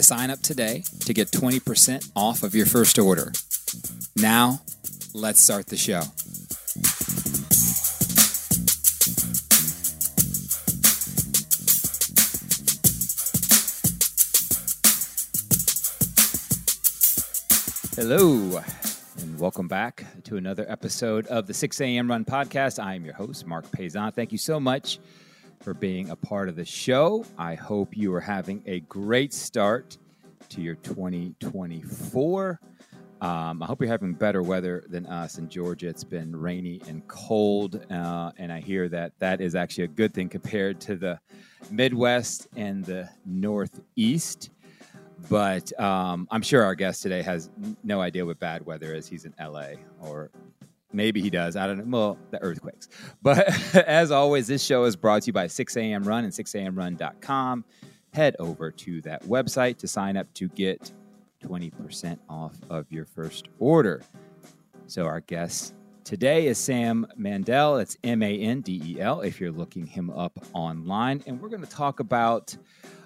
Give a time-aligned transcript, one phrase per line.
[0.00, 3.32] to sign up today to get 20% off of your first order.
[4.16, 4.62] Now,
[5.12, 6.00] let's start the show.
[17.94, 18.62] Hello,
[19.18, 22.08] and welcome back to another episode of the 6 a.m.
[22.08, 22.82] Run Podcast.
[22.82, 24.14] I am your host, Marc Paisant.
[24.14, 24.98] Thank you so much
[25.62, 27.24] for being a part of the show.
[27.36, 29.98] I hope you are having a great start
[30.48, 32.60] to your 2024.
[33.20, 35.88] Um, I hope you're having better weather than us in Georgia.
[35.88, 40.14] It's been rainy and cold, uh, and I hear that that is actually a good
[40.14, 41.20] thing compared to the
[41.70, 44.50] Midwest and the Northeast.
[45.28, 47.50] But um, I'm sure our guest today has
[47.84, 49.06] no idea what bad weather is.
[49.06, 50.30] He's in LA, or
[50.92, 51.56] maybe he does.
[51.56, 51.98] I don't know.
[51.98, 52.88] Well, the earthquakes.
[53.22, 53.48] But
[53.86, 57.64] as always, this show is brought to you by 6am Run and 6amrun.com.
[58.12, 60.92] Head over to that website to sign up to get
[61.44, 64.02] 20% off of your first order.
[64.86, 67.76] So, our guest today is Sam Mandel.
[67.78, 71.22] It's M A N D E L if you're looking him up online.
[71.26, 72.56] And we're going to talk about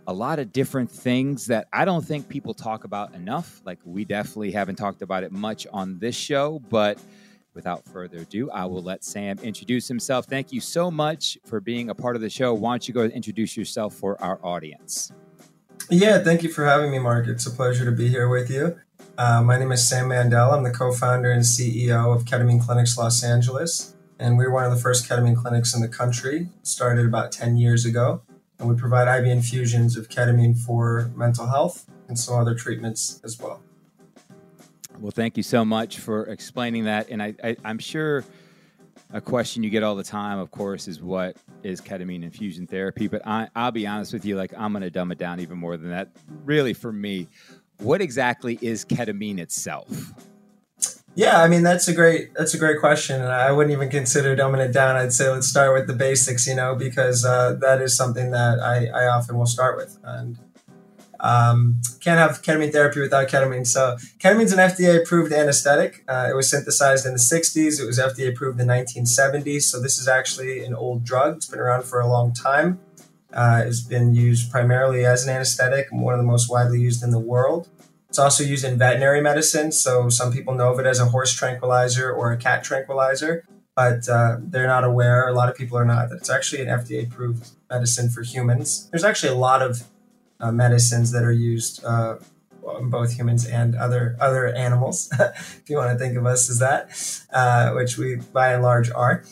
[0.07, 3.61] a lot of different things that I don't think people talk about enough.
[3.65, 6.99] Like, we definitely haven't talked about it much on this show, but
[7.55, 10.27] without further ado, I will let Sam introduce himself.
[10.27, 12.55] Thank you so much for being a part of the show.
[12.55, 15.13] Why don't you go introduce yourself for our audience?
[15.91, 17.27] Yeah, thank you for having me, Marc.
[17.27, 18.79] It's a pleasure to be here with you.
[19.19, 20.53] Uh, my name is Sam Mandel.
[20.53, 23.95] I'm the co founder and CEO of Ketamine Clinics Los Angeles.
[24.19, 27.85] And we're one of the first ketamine clinics in the country, started about 10 years
[27.85, 28.23] ago
[28.59, 33.39] and we provide IV infusions of ketamine for mental health and some other treatments as
[33.39, 33.63] well.
[34.99, 37.11] Well, thank you so much for explaining that.
[37.11, 38.25] And I, I, am sure
[39.13, 43.09] a question you get all the time, of course, is what is ketamine infusion therapy?
[43.09, 45.59] But I, I'll be honest with you, like I'm going to dumb it down even
[45.59, 46.11] more than that.
[46.45, 47.29] Really, for me,
[47.79, 50.15] what exactly is ketamine itself?
[51.17, 54.35] Yeah, I mean that's a great that's a great question, and I wouldn't even consider
[54.35, 54.97] dumbing it down.
[54.97, 58.59] I'd say let's start with the basics, you know, because uh, that is something that
[58.59, 60.37] I, I often will start with, and
[61.25, 63.67] um, can't have ketamine therapy without ketamine.
[63.67, 66.05] So ketamine is an FDA approved anesthetic.
[66.07, 67.81] Uh, it was synthesized in the 60s.
[67.81, 69.63] It was FDA approved in the 1970s.
[69.63, 71.37] So this is actually an old drug.
[71.37, 72.79] It's been around for a long time.
[73.33, 77.11] Uh, it's been used primarily as an anesthetic, one of the most widely used in
[77.11, 77.69] the world.
[78.11, 79.73] It's also used in veterinary medicine.
[79.73, 84.09] So some people know of it as a horse tranquilizer or a cat tranquilizer, but
[84.11, 87.07] uh, they're not aware, a lot of people are not, that it's actually an FDA
[87.07, 88.89] approved medicine for humans.
[88.91, 89.85] There's actually a lot of
[90.41, 92.17] uh, medicines that are used uh,
[92.79, 96.59] in both humans and other other animals, if you want to think of us as
[96.59, 96.91] that,
[97.33, 99.23] uh, which we by and large are.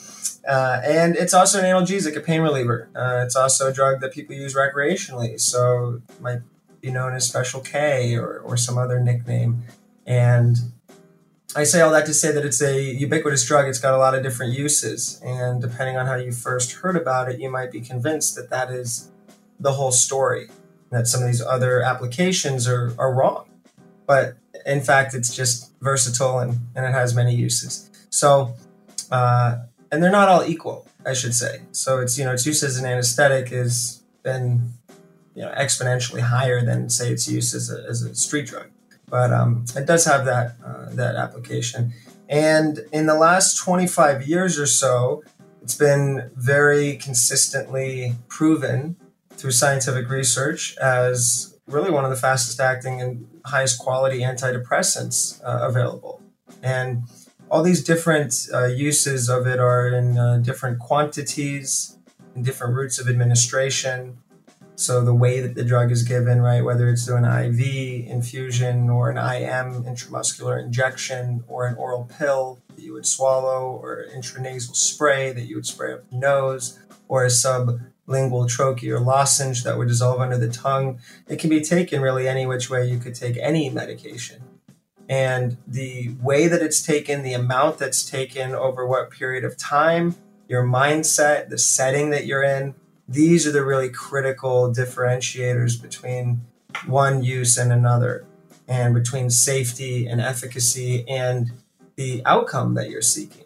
[0.47, 2.89] Uh, and it's also an analgesic, a pain reliever.
[2.97, 5.41] Uh, it's also a drug that people use recreationally.
[5.41, 6.41] So it might
[6.81, 9.63] be known as Special K or, or some other nickname.
[10.05, 10.57] And
[11.55, 13.69] I say all that to say that it's a ubiquitous drug.
[13.69, 15.21] It's got a lot of different uses.
[15.25, 18.71] And depending on how you first heard about it, you might be convinced that that
[18.71, 19.11] is
[19.61, 20.49] the whole story,
[20.93, 23.49] that some of these other applications are, are wrong.
[24.07, 24.35] But
[24.67, 27.91] in fact, it's just versatile and, and it has many uses.
[28.11, 28.55] So,
[29.11, 29.59] uh,
[29.91, 31.63] and they're not all equal, I should say.
[31.73, 34.73] So it's, you know, its use as an anesthetic has been
[35.35, 38.69] you know exponentially higher than say its use as a, as a street drug
[39.09, 41.93] but um, it does have that uh, that application
[42.29, 45.23] and in the last 25 years or so
[45.63, 48.97] it's been very consistently proven
[49.43, 55.67] through scientific research as really one of the fastest acting and highest quality antidepressants uh,
[55.67, 56.23] available.
[56.63, 57.03] And
[57.51, 61.99] all these different uh, uses of it are in uh, different quantities
[62.37, 64.19] in different routes of administration.
[64.77, 68.89] So the way that the drug is given, right, whether it's through an IV infusion
[68.89, 74.77] or an IM intramuscular injection or an oral pill that you would swallow or intranasal
[74.77, 76.79] spray that you would spray up the nose
[77.09, 77.31] or a
[78.13, 82.29] sublingual troche or lozenge that would dissolve under the tongue, it can be taken really
[82.29, 84.43] any which way you could take any medication.
[85.09, 90.15] And the way that it's taken, the amount that's taken over what period of time,
[90.49, 92.75] your mindset, the setting that you're in,
[93.09, 96.43] these are the really critical differentiators between
[96.87, 98.25] one use and another,
[98.69, 101.53] and between safety and efficacy and
[101.97, 103.45] the outcome that you're seeking.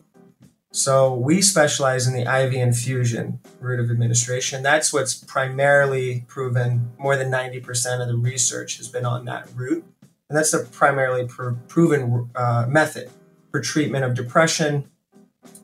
[0.77, 4.63] So we specialize in the IV infusion route of administration.
[4.63, 6.93] That's what's primarily proven.
[6.99, 9.87] More than 90% of the research has been on that route.
[10.29, 13.11] And that's the primarily pr- proven uh, method
[13.51, 14.91] for treatment of depression,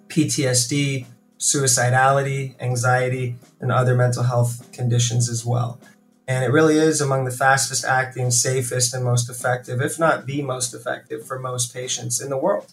[0.08, 1.04] PTSD,
[1.38, 5.78] suicidality, anxiety, and other mental health conditions as well.
[6.26, 10.40] And it really is among the fastest acting, safest, and most effective, if not the
[10.40, 12.72] most effective, for most patients in the world.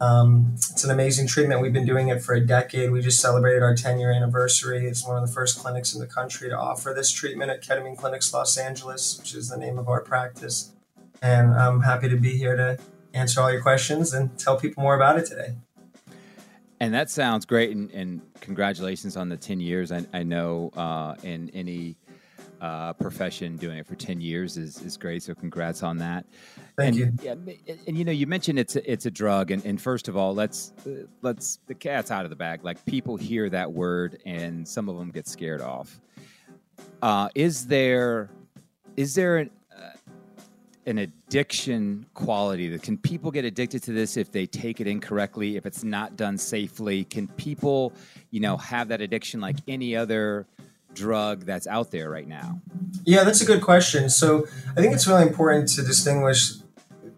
[0.00, 1.60] Um, it's an amazing treatment.
[1.60, 2.90] We've been doing it for a decade.
[2.90, 4.86] We just celebrated our 10 year anniversary.
[4.86, 7.96] It's one of the first clinics in the country to offer this treatment at Ketamine
[7.96, 10.72] Clinics Los Angeles, which is the name of our practice.
[11.20, 12.78] And I'm happy to be here to
[13.12, 15.56] answer all your questions and tell people more about it today.
[16.80, 17.74] And that sounds great.
[17.74, 19.90] And, and congratulations on the 10 years.
[19.90, 21.96] I, I know uh, in any
[22.60, 25.22] uh, profession doing it for 10 years is, is great.
[25.22, 26.26] So congrats on that.
[26.76, 27.46] Thank and, you.
[27.66, 30.16] Yeah, and you know, you mentioned it's a, it's a drug, and, and first of
[30.16, 32.64] all, let's uh, let's the cat's out of the bag.
[32.64, 36.00] Like people hear that word, and some of them get scared off.
[37.02, 38.30] Uh, is there
[38.96, 39.90] is there an, uh,
[40.86, 45.56] an addiction quality that can people get addicted to this if they take it incorrectly,
[45.56, 47.04] if it's not done safely?
[47.04, 47.92] Can people,
[48.30, 50.46] you know, have that addiction like any other
[50.98, 52.60] drug that's out there right now?
[53.04, 54.10] Yeah, that's a good question.
[54.10, 54.46] So
[54.76, 56.54] I think it's really important to distinguish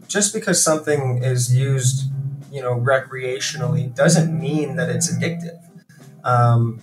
[0.06, 2.11] just because something is used,
[2.53, 5.59] you know, recreationally doesn't mean that it's addictive.
[6.25, 6.81] Um,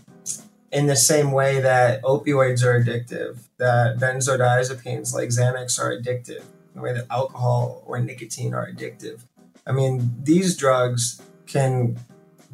[0.72, 6.44] in the same way that opioids are addictive, that benzodiazepines like Xanax are addictive,
[6.74, 9.22] the way that alcohol or nicotine are addictive.
[9.66, 11.98] I mean, these drugs can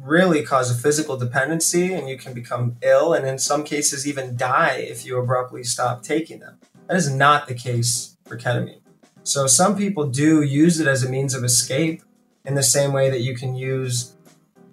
[0.04, 4.36] really cause a physical dependency and you can become ill and in some cases even
[4.36, 6.58] die if you abruptly stop taking them.
[6.86, 8.80] That is not the case for ketamine.
[9.22, 12.02] So some people do use it as a means of escape
[12.44, 14.12] in the same way that you can use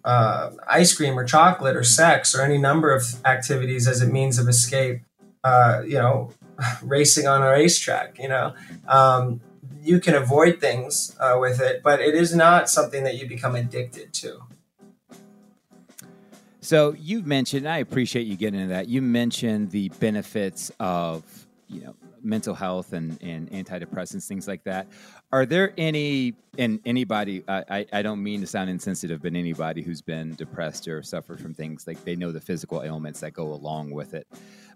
[0.04, 4.38] uh, ice cream or chocolate or sex or any number of activities as a means
[4.38, 5.02] of escape.
[5.44, 6.32] Uh, you know,
[6.84, 8.20] racing on a racetrack.
[8.20, 8.54] You know,
[8.88, 9.40] um,
[9.82, 13.56] you can avoid things uh, with it, but it is not something that you become
[13.56, 14.44] addicted to.
[16.72, 18.88] So you've mentioned, I appreciate you getting into that.
[18.88, 21.22] You mentioned the benefits of
[21.68, 24.88] you know mental health and, and antidepressants, things like that.
[25.34, 30.02] Are there any, and anybody, I, I don't mean to sound insensitive, but anybody who's
[30.02, 33.92] been depressed or suffered from things like they know the physical ailments that go along
[33.92, 34.26] with it.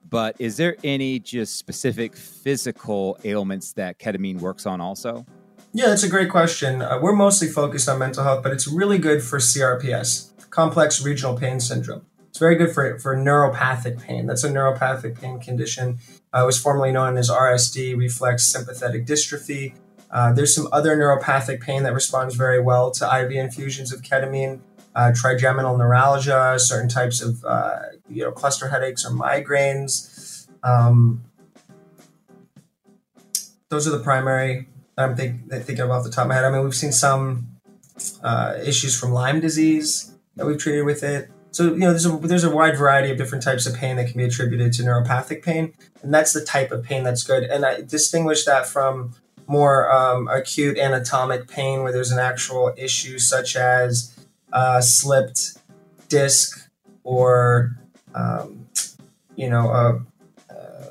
[0.10, 5.26] But is there any just specific physical ailments that ketamine works on also?
[5.76, 6.82] Yeah, that's a great question.
[6.82, 11.38] Uh, we're mostly focused on mental health, but it's really good for CRPS, complex regional
[11.38, 12.06] pain syndrome.
[12.30, 14.26] It's very good for, for neuropathic pain.
[14.26, 16.00] That's a neuropathic pain condition.
[16.34, 19.76] Uh, it was formerly known as RSD, reflex sympathetic dystrophy.
[20.10, 24.62] Uh, there's some other neuropathic pain that responds very well to IV infusions of ketamine,
[24.96, 30.48] uh, trigeminal neuralgia, certain types of uh, you know cluster headaches or migraines.
[30.64, 31.26] Um,
[33.68, 34.70] those are the primary.
[34.98, 36.46] I'm think, thinking about off the top of my head.
[36.46, 37.50] I mean, we've seen some
[38.24, 41.30] uh, issues from Lyme disease that we've treated with it.
[41.52, 44.08] So you know, there's a there's a wide variety of different types of pain that
[44.08, 45.74] can be attributed to neuropathic pain,
[46.04, 47.44] and that's the type of pain that's good.
[47.44, 49.14] And I distinguish that from
[49.48, 54.14] more um, acute anatomic pain, where there's an actual issue such as
[54.52, 55.58] uh, slipped
[56.10, 56.70] disc
[57.06, 57.78] or
[58.14, 58.68] um,
[59.38, 60.00] you know uh,
[60.54, 60.90] uh,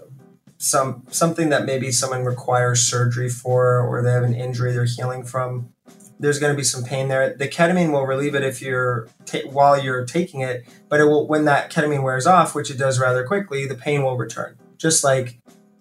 [0.57, 5.25] some something that maybe someone requires surgery for, or they have an injury they're healing
[5.25, 5.74] from
[6.18, 7.35] there's going to be some pain there.
[7.35, 9.09] The ketamine will relieve it if you're
[9.47, 12.99] while you're taking it, but it will when that ketamine wears off, which it does
[12.99, 14.56] rather quickly, the pain will return.
[14.78, 15.38] Just like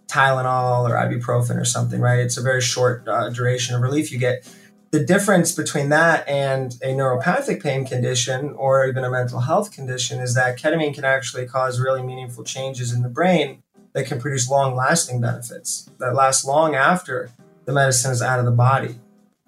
[0.07, 2.19] Tylenol or ibuprofen or something, right?
[2.19, 4.47] It's a very short uh, duration of relief you get.
[4.91, 10.19] The difference between that and a neuropathic pain condition or even a mental health condition
[10.19, 13.63] is that ketamine can actually cause really meaningful changes in the brain
[13.93, 17.31] that can produce long lasting benefits that last long after
[17.65, 18.99] the medicine is out of the body.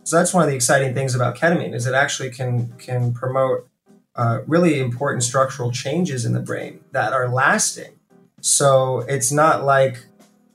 [0.05, 3.67] So that's one of the exciting things about ketamine is it actually can can promote
[4.15, 7.99] uh, really important structural changes in the brain that are lasting.
[8.39, 10.05] So it's not like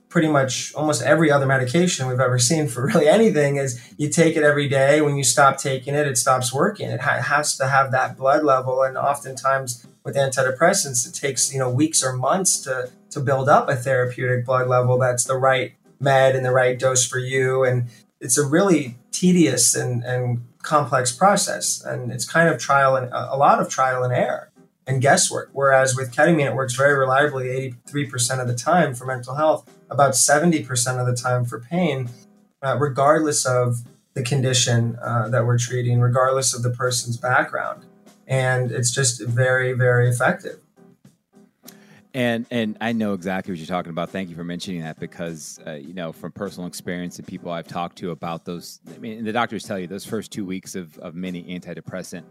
[0.08, 4.36] pretty much almost every other medication we've ever seen for really anything is you take
[4.36, 5.00] it every day.
[5.00, 6.88] When you stop taking it, it stops working.
[6.88, 11.58] It ha- has to have that blood level, and oftentimes with antidepressants, it takes you
[11.58, 15.72] know weeks or months to to build up a therapeutic blood level that's the right
[15.98, 17.64] med and the right dose for you.
[17.64, 17.88] And
[18.20, 23.36] it's a really tedious and, and complex process and it's kind of trial and a
[23.36, 24.50] lot of trial and error
[24.86, 25.50] and guesswork.
[25.52, 30.12] Whereas with ketamine, it works very reliably 83% of the time for mental health, about
[30.12, 32.10] 70% of the time for pain,
[32.62, 33.78] uh, regardless of
[34.14, 37.86] the condition uh, that we're treating, regardless of the person's background.
[38.26, 40.60] And it's just very, very effective.
[42.12, 44.10] And and I know exactly what you're talking about.
[44.10, 47.68] Thank you for mentioning that because uh, you know from personal experience and people I've
[47.68, 48.80] talked to about those.
[48.92, 52.24] I mean, the doctors tell you those first two weeks of, of many antidepressant,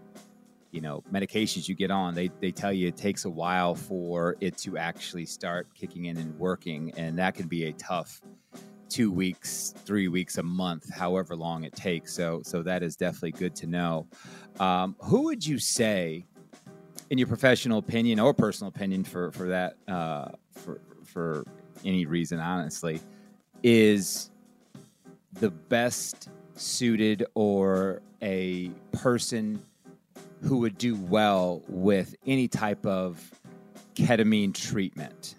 [0.71, 2.13] you know, medications you get on.
[2.13, 6.17] They they tell you it takes a while for it to actually start kicking in
[6.17, 8.21] and working, and that can be a tough
[8.89, 12.13] two weeks, three weeks, a month, however long it takes.
[12.13, 14.07] So so that is definitely good to know.
[14.59, 16.25] Um, who would you say?
[17.09, 21.43] In your professional opinion or personal opinion for for that uh, for for
[21.85, 23.01] any reason, honestly,
[23.63, 24.29] is
[25.33, 29.61] the best suited or a person
[30.41, 33.33] who would do well with any type of
[33.95, 35.35] ketamine treatment?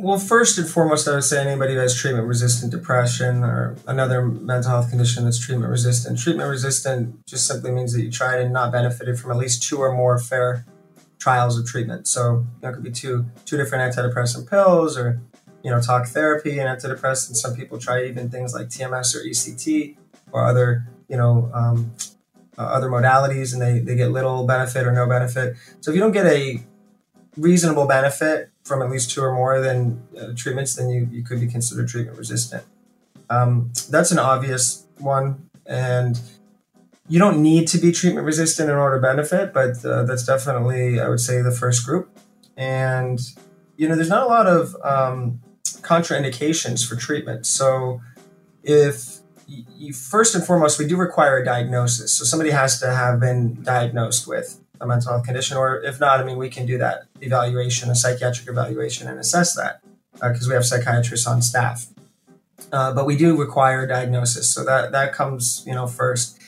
[0.00, 4.24] Well, first and foremost, I would say anybody who has treatment resistant depression or another
[4.24, 6.20] mental health condition that's treatment resistant.
[6.20, 9.78] Treatment resistant just simply means that you tried and not benefited from at least two
[9.78, 10.64] or more fair
[11.18, 12.06] trials of treatment.
[12.06, 15.20] So that could be two two different antidepressant pills or
[15.64, 17.36] you know talk therapy and antidepressants.
[17.36, 19.96] Some people try even things like TMS or ECT
[20.30, 21.92] or other you know um,
[22.56, 25.56] uh, other modalities, and they they get little benefit or no benefit.
[25.80, 26.62] So if you don't get a
[27.36, 31.40] reasonable benefit from at least two or more than uh, treatments, then you, you could
[31.40, 32.64] be considered treatment resistant.
[33.30, 35.48] Um, that's an obvious one.
[35.66, 36.20] And
[37.08, 41.00] you don't need to be treatment resistant in order to benefit, but uh, that's definitely,
[41.00, 42.16] I would say, the first group.
[42.56, 43.18] And,
[43.76, 45.40] you know, there's not a lot of um,
[45.80, 47.46] contraindications for treatment.
[47.46, 48.00] So
[48.62, 52.12] if you, first and foremost, we do require a diagnosis.
[52.12, 56.20] So somebody has to have been diagnosed with a mental health condition, or if not,
[56.20, 59.80] I mean, we can do that evaluation, a psychiatric evaluation, and assess that
[60.14, 61.86] because uh, we have psychiatrists on staff.
[62.72, 66.38] Uh, but we do require a diagnosis, so that that comes, you know, first.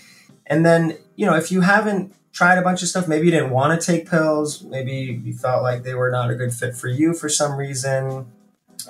[0.47, 3.51] And then, you know, if you haven't tried a bunch of stuff, maybe you didn't
[3.51, 6.89] want to take pills, maybe you felt like they were not a good fit for
[6.89, 8.27] you for some reason.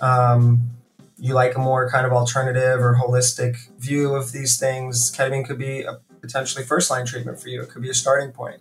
[0.01, 0.71] Um,
[1.19, 5.15] you like a more kind of alternative or holistic view of these things.
[5.15, 7.63] Ketamine could be a potentially first line treatment for you.
[7.63, 8.61] It could be a starting point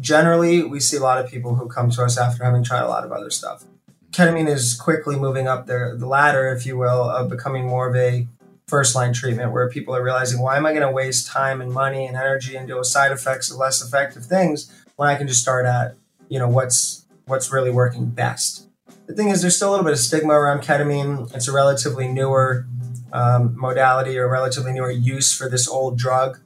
[0.00, 2.88] generally we see a lot of people who come to us after having tried a
[2.88, 3.64] lot of other stuff.
[4.10, 7.94] Ketamine is quickly moving up the, the ladder if you will of becoming more of
[7.94, 8.26] a
[8.66, 11.72] first line treatment where people are realizing why am i going to waste time and
[11.72, 15.26] money and energy and deal with side effects of less effective things when i can
[15.26, 15.96] just start at
[16.28, 18.66] you know what's what's really working best?
[19.06, 21.34] The thing is there's still a little bit of stigma around ketamine.
[21.34, 22.66] It's a relatively newer
[23.12, 26.40] um, modality or relatively newer use for this old drug.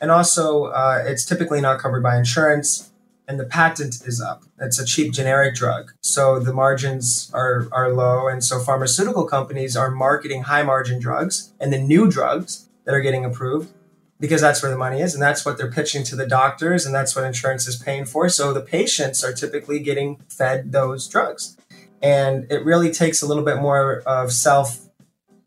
[0.00, 2.89] And also uh, it's typically not covered by insurance
[3.30, 4.42] and the patent is up.
[4.60, 5.92] It's a cheap generic drug.
[6.00, 8.26] So the margins are, are low.
[8.26, 13.00] And so pharmaceutical companies are marketing high margin drugs and the new drugs that are
[13.00, 13.72] getting approved
[14.18, 16.92] because that's where the money is and that's what they're pitching to the doctors and
[16.92, 18.28] that's what insurance is paying for.
[18.28, 21.56] So the patients are typically getting fed those drugs.
[22.02, 24.88] And it really takes a little bit more of self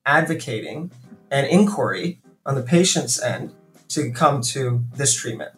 [0.06, 0.90] advocating
[1.30, 3.54] and inquiry on the patient's end
[3.90, 5.52] to come to this treatment.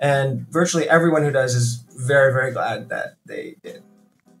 [0.00, 3.82] And virtually everyone who does is very, very glad that they did.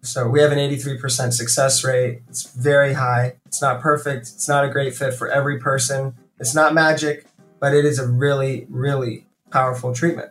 [0.02, 2.22] So we have an 83% success rate.
[2.28, 3.36] It's very high.
[3.46, 4.22] It's not perfect.
[4.22, 6.14] It's not a great fit for every person.
[6.38, 7.26] It's not magic,
[7.58, 10.30] but it is a really, really powerful treatment.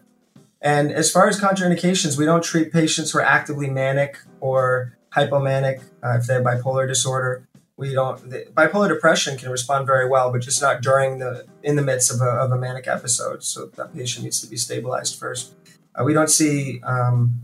[0.61, 5.81] And as far as contraindications, we don't treat patients who are actively manic or hypomanic
[6.03, 10.31] uh, if they have bipolar disorder we don't the, bipolar depression can respond very well
[10.31, 13.43] but just not during the in the midst of a, of a manic episode.
[13.43, 15.53] So that patient needs to be stabilized first.
[15.93, 17.41] Uh, we don't see um,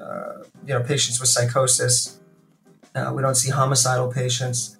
[0.00, 2.20] uh, you know patients with psychosis.
[2.94, 4.76] Uh, we don't see homicidal patients.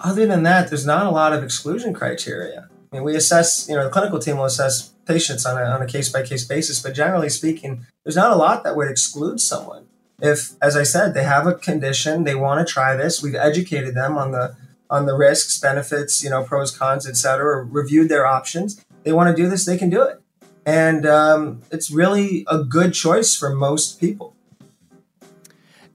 [0.00, 2.68] Other than that there's not a lot of exclusion criteria.
[2.92, 5.80] I mean we assess you know the clinical team will assess patients on a, on
[5.80, 9.86] a case-by-case basis but generally speaking there's not a lot that would exclude someone
[10.20, 13.94] if as i said they have a condition they want to try this we've educated
[13.94, 14.56] them on the
[14.90, 19.42] on the risks benefits you know pros cons etc reviewed their options they want to
[19.42, 20.20] do this they can do it
[20.66, 24.34] and um, it's really a good choice for most people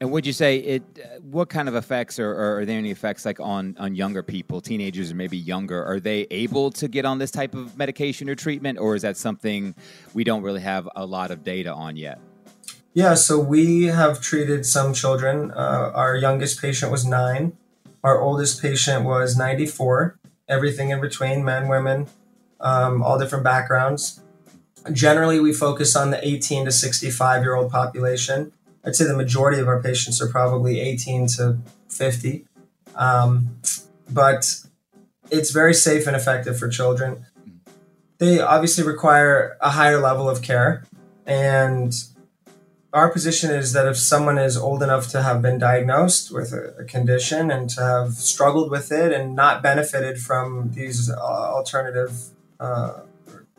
[0.04, 0.84] and would you say it?
[1.22, 4.60] What kind of effects, or, or, are there any effects like on on younger people,
[4.60, 5.82] teenagers, or maybe younger?
[5.82, 9.16] Are they able to get on this type of medication or treatment, or is that
[9.16, 9.74] something
[10.14, 12.20] we don't really have a lot of data on yet?
[12.94, 15.52] Yeah, so we have treated some children.
[15.52, 17.58] Uh, our youngest patient was nine.
[18.04, 20.20] Our oldest patient was 94.
[20.48, 22.08] Everything in between, men, women,
[22.60, 24.22] um, all different backgrounds.
[24.92, 28.52] Generally, we focus on the 18 to 65 year old population.
[28.86, 31.58] I'd say the majority of our patients are probably 18 to
[31.90, 32.46] 50.
[32.96, 33.58] Um,
[34.08, 34.56] but
[35.32, 37.26] it's very safe and effective for children.
[38.20, 40.84] They obviously require a higher level of care.
[41.26, 41.96] And
[42.94, 46.76] our position is that if someone is old enough to have been diagnosed with a,
[46.80, 52.12] a condition and to have struggled with it and not benefited from these uh, alternative,
[52.60, 53.02] uh,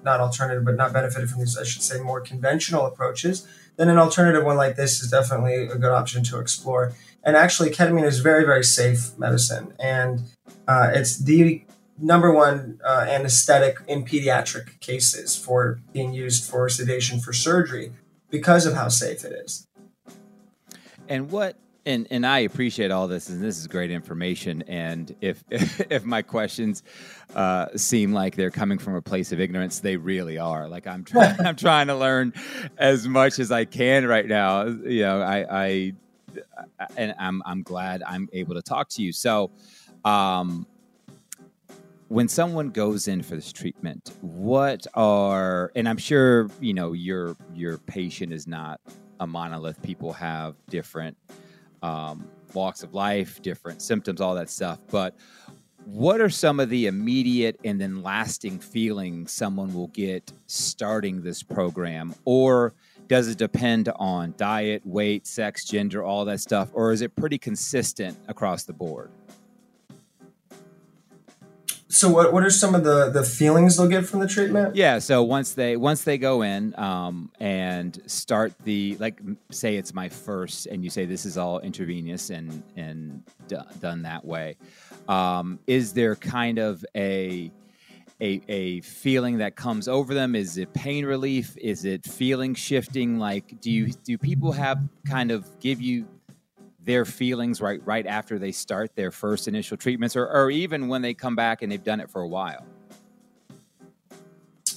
[0.04, 3.98] not alternative, but not benefited from these, I should say, more conventional approaches, then an
[3.98, 6.94] alternative one like this is definitely a good option to explore.
[7.24, 9.74] And actually, ketamine is very, very safe medicine.
[9.80, 10.22] And
[10.68, 11.64] uh, it's the
[11.98, 17.92] number one uh, anesthetic in pediatric cases for being used for sedation for surgery
[18.34, 19.68] because of how safe it is.
[21.08, 24.62] And what and and I appreciate all this, and this is great information.
[24.62, 26.82] And if if my questions
[27.36, 30.68] uh, seem like they're coming from a place of ignorance, they really are.
[30.68, 32.32] Like I'm trying, I'm trying to learn
[32.76, 34.64] as much as I can right now.
[34.64, 35.92] You know, I, I
[36.96, 39.12] and I'm I'm glad I'm able to talk to you.
[39.12, 39.52] So,
[40.04, 40.66] um,
[42.14, 47.36] when someone goes in for this treatment, what are and I'm sure you know your
[47.52, 48.80] your patient is not
[49.18, 49.82] a monolith.
[49.82, 51.16] People have different
[51.82, 54.78] um, walks of life, different symptoms, all that stuff.
[54.92, 55.16] But
[55.86, 61.42] what are some of the immediate and then lasting feelings someone will get starting this
[61.42, 62.74] program, or
[63.08, 67.38] does it depend on diet, weight, sex, gender, all that stuff, or is it pretty
[67.38, 69.10] consistent across the board?
[71.94, 74.74] So what what are some of the the feelings they'll get from the treatment?
[74.74, 79.20] Yeah, so once they once they go in um, and start the like
[79.50, 84.02] say it's my first and you say this is all intravenous and and d- done
[84.02, 84.56] that way.
[85.08, 87.52] Um, is there kind of a
[88.20, 90.34] a, a feeling that comes over them?
[90.34, 91.56] Is it pain relief?
[91.58, 93.18] Is it feeling shifting?
[93.20, 96.08] Like, do you do people have kind of give you
[96.84, 101.02] their feelings right right after they start their first initial treatments or, or even when
[101.02, 102.64] they come back and they've done it for a while?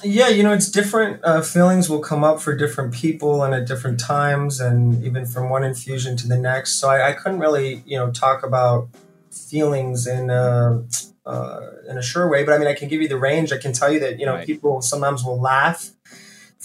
[0.04, 3.67] Yeah you know it's different uh, feelings will come up for different people and at
[3.67, 6.74] different times and even from one infusion to the next.
[6.74, 8.89] So i, I couldn't really you know talk about
[9.32, 10.84] feelings in a,
[11.26, 13.52] uh, in a sure way but i mean i can give you the range.
[13.52, 14.46] I can tell you that you know right.
[14.46, 15.91] people sometimes will laugh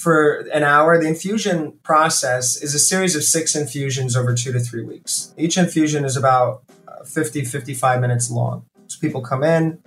[0.02, 1.00] for an hour.
[1.00, 5.32] The infusion process is a series of six infusions over two to three weeks.
[5.38, 8.66] Each infusion is about uh, 50, 55 minutes long.
[8.88, 9.78] So people come in,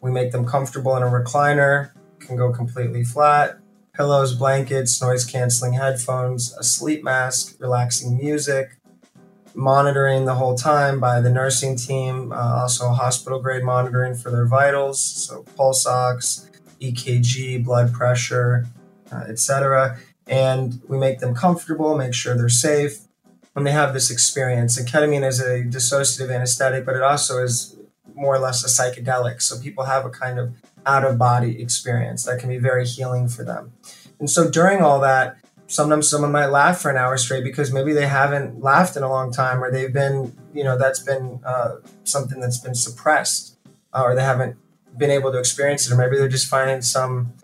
[0.00, 1.90] we make them comfortable in a recliner,
[2.20, 3.58] can go completely flat,
[3.92, 8.78] pillows, blankets, noise canceling headphones, a sleep mask, relaxing music,
[9.56, 14.46] monitoring the whole time by the nursing team, uh, also hospital grade monitoring for their
[14.46, 16.48] vitals, so pulse ox,
[16.80, 18.64] EKG, blood pressure,
[19.12, 19.98] uh, etc.
[20.26, 23.00] And we make them comfortable, make sure they're safe
[23.52, 24.78] when they have this experience.
[24.78, 27.76] And ketamine is a dissociative anesthetic, but it also is
[28.14, 29.40] more or less a psychedelic.
[29.42, 30.54] So people have a kind of
[30.86, 33.72] out of body experience that can be very healing for them.
[34.18, 37.92] And so during all that, sometimes someone might laugh for an hour straight because maybe
[37.92, 41.76] they haven't laughed in a long time or they've been, you know, that's been uh,
[42.04, 43.56] something that's been suppressed
[43.92, 44.56] uh, or they haven't
[44.96, 45.92] been able to experience it.
[45.92, 47.34] Or maybe they're just finding some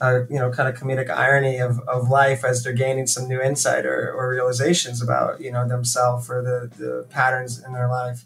[0.00, 3.40] uh, you know, kind of comedic irony of, of life as they're gaining some new
[3.40, 8.24] insight or, or realizations about, you know, themselves or the, the patterns in their life.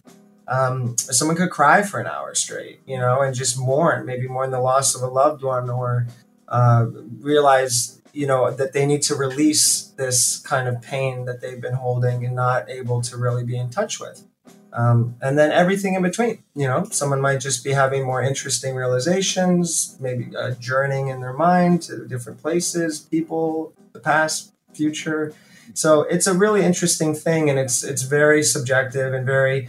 [0.48, 4.50] Um, someone could cry for an hour straight, you know, and just mourn, maybe mourn
[4.50, 6.08] the loss of a loved one or
[6.48, 6.86] uh,
[7.20, 11.74] realize, you know, that they need to release this kind of pain that they've been
[11.74, 14.24] holding and not able to really be in touch with.
[14.72, 16.42] Um, and then everything in between.
[16.54, 21.32] You know, someone might just be having more interesting realizations, maybe uh, journeying in their
[21.32, 25.34] mind to different places, people, the past, future.
[25.74, 29.68] So it's a really interesting thing, and it's it's very subjective and very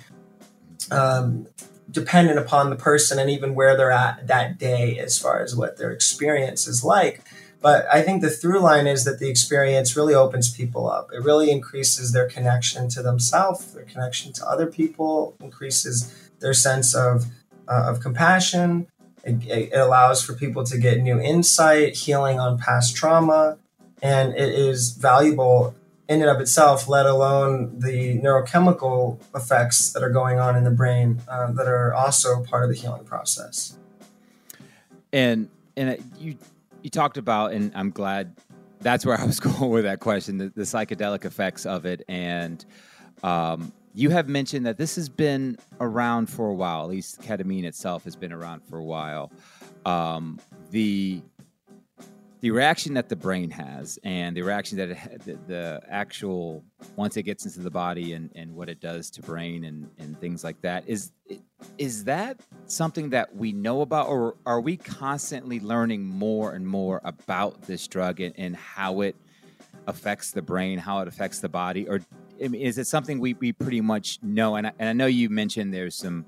[0.92, 1.48] um,
[1.90, 5.78] dependent upon the person and even where they're at that day as far as what
[5.78, 7.24] their experience is like.
[7.62, 11.12] But I think the through line is that the experience really opens people up.
[11.14, 16.96] It really increases their connection to themselves, their connection to other people, increases their sense
[16.96, 17.28] of,
[17.68, 18.88] uh, of compassion.
[19.24, 23.60] It, it, allows for people to get new insight, healing on past trauma,
[24.02, 25.76] and it is valuable
[26.10, 30.72] in and of itself, let alone the neurochemical effects that are going on in the
[30.72, 33.78] brain uh, that are also part of the healing process.
[35.14, 36.38] And and you
[36.84, 38.36] you talked about, and I'm glad
[38.80, 42.04] that's where I was going with that question the, the psychedelic effects of it.
[42.08, 42.64] And
[43.24, 47.66] um, you have mentioned that this has been around for a while, at least ketamine
[47.66, 49.32] itself has been around for a while.
[49.86, 50.40] Um,
[50.72, 51.22] the
[52.42, 56.64] the reaction that the brain has and the reaction that it, the, the, actual
[56.96, 60.20] once it gets into the body and, and what it does to brain and, and
[60.20, 61.12] things like that is
[61.78, 62.40] is that
[62.72, 67.88] something that we know about or are we constantly learning more and more about this
[67.88, 69.16] drug and, and how it
[69.88, 72.00] affects the brain how it affects the body or
[72.40, 75.74] is it something we, we pretty much know and I, and I know you mentioned
[75.74, 76.26] there's some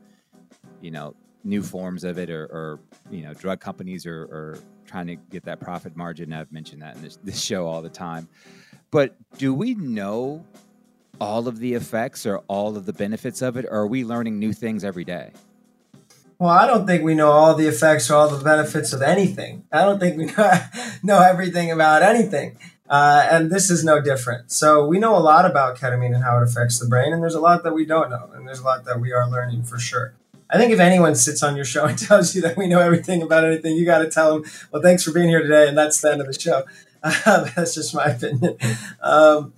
[0.82, 2.80] you know new forms of it or, or
[3.10, 6.32] you know drug companies are, are trying to get that profit margin.
[6.32, 8.28] I've mentioned that in this, this show all the time.
[8.92, 10.46] But do we know
[11.20, 14.38] all of the effects or all of the benefits of it, or are we learning
[14.38, 15.32] new things every day?
[16.40, 19.66] Well, I don't think we know all the effects or all the benefits of anything.
[19.72, 20.26] I don't think we
[21.04, 22.58] know, everything about anything.
[22.90, 24.52] Uh, and this is no different.
[24.52, 27.36] So we know a lot about ketamine and how it affects the brain, and there's
[27.36, 29.80] a lot that we don't know, and there's a lot that we are learning for
[29.80, 30.14] sure.
[30.50, 33.22] I think if anyone sits on your show and tells you that we know everything
[33.22, 35.68] about anything, you got to tell them, well, thanks for being here today.
[35.68, 36.64] And that's the end of the show.
[37.02, 38.58] Uh, that's just my opinion.
[39.02, 39.54] Um,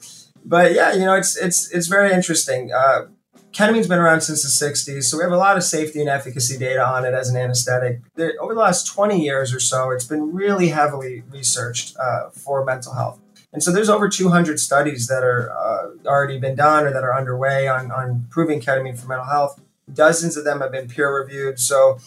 [0.45, 2.71] but yeah, you know, it's, it's, it's very interesting.
[2.71, 3.07] Uh,
[3.55, 5.05] ketamine's been around since the 60s.
[5.05, 8.01] So we have a lot of safety and efficacy data on it as an anesthetic.
[8.15, 12.65] There, over the last 20 years or so, it's been really heavily researched uh, for
[12.65, 13.19] mental health.
[13.53, 17.17] And so there's over 200 studies that are uh, already been done or that are
[17.17, 19.61] underway on, on proving ketamine for mental health.
[19.91, 21.57] Dozens of them have been peer reviewed.
[21.57, 21.97] So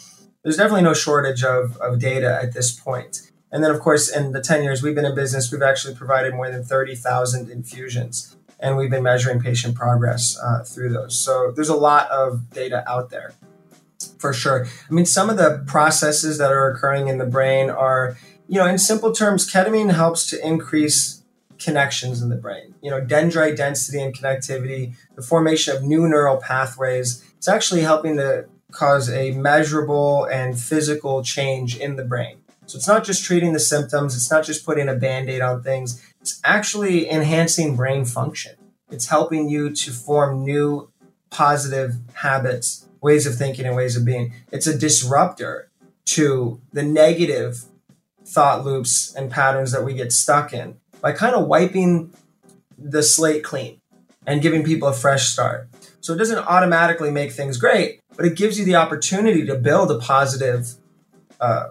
[0.43, 3.23] there's definitely no shortage of, of data at this point.
[3.51, 6.35] And then, of course, in the 10 years we've been in business, we've actually provided
[6.35, 8.37] more than 30,000 infusions.
[8.61, 11.19] And we've been measuring patient progress uh, through those.
[11.19, 13.35] So there's a lot of data out there
[14.19, 14.67] for sure.
[14.67, 18.17] I mean, some of the processes that are occurring in the brain are,
[18.49, 21.23] you know, in simple terms, ketamine helps to increase
[21.59, 22.75] connections in the brain.
[22.83, 28.17] You know, dendrite density and connectivity, the formation of new neural pathways, it's actually helping
[28.17, 32.39] to cause a measurable and physical change in the brain.
[32.67, 35.63] So it's not just treating the symptoms, it's not just putting a band aid on
[35.63, 38.55] things, it's actually enhancing brain function.
[38.91, 40.91] It's helping you to form new
[41.31, 44.35] positive habits, ways of thinking, and ways of being.
[44.53, 45.71] It's a disruptor
[46.17, 47.65] to the negative
[48.27, 52.13] thought loops and patterns that we get stuck in by kind of wiping
[52.77, 53.81] the slate clean
[54.27, 55.67] and giving people a fresh start.
[56.03, 59.91] So it doesn't automatically make things great, but it gives you the opportunity to build
[59.91, 60.75] a positive
[61.41, 61.69] uh,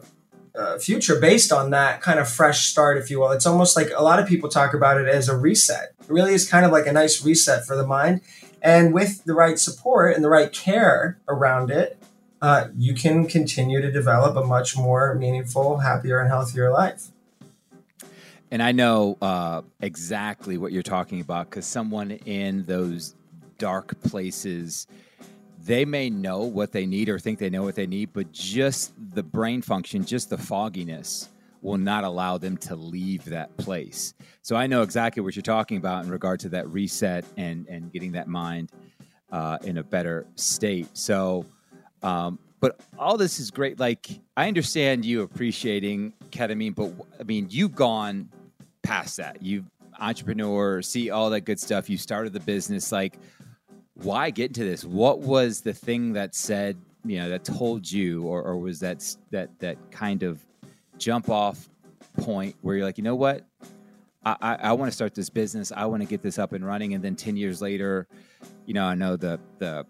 [0.58, 3.32] uh, future based on that kind of fresh start, if you will.
[3.32, 5.94] It's almost like a lot of people talk about it as a reset.
[6.00, 8.22] It really is kind of like a nice reset for the mind.
[8.62, 12.02] And with the right support and the right care around it,
[12.42, 17.08] uh, you can continue to develop a much more meaningful, happier, and healthier life.
[18.50, 23.16] And I know uh, exactly what you're talking about because someone in those
[23.58, 24.88] dark places,
[25.68, 28.94] they may know what they need or think they know what they need, but just
[29.14, 31.30] the brain function, just the fogginess
[31.62, 34.14] will not allow them to leave that place.
[34.42, 37.92] So I know exactly what you're talking about in regard to that reset and and
[37.92, 38.72] getting that mind
[39.32, 40.88] uh, in a better state.
[40.96, 41.46] So,
[42.02, 43.78] um, but all this is great.
[43.78, 48.30] Like I understand you appreciating ketamine, but I mean you've gone
[48.84, 49.44] past that.
[49.44, 49.66] You
[50.00, 51.90] entrepreneur, see all that good stuff.
[51.90, 52.94] You started the business.
[52.94, 53.20] Like
[54.04, 54.84] why get into this?
[54.84, 59.04] What was the thing that said, you know, that told you, or, or was that
[59.32, 60.46] that that kind of
[60.98, 61.70] jump off
[62.18, 63.46] point where you're like, you know what,
[64.26, 65.72] I, I, I want to start this business.
[65.76, 68.08] I want to get this up and running, and then ten years later,
[68.66, 69.86] you know, I know the the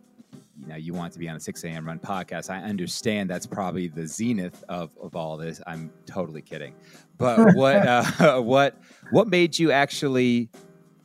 [0.60, 2.50] you know you want to be on a 6 a.m run podcast.
[2.50, 5.62] I understand that's probably the zenith of, of all this.
[5.67, 6.74] I'm totally kidding.
[7.17, 8.78] But what uh, what
[9.12, 10.50] what made you actually